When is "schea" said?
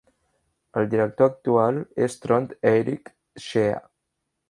3.49-3.81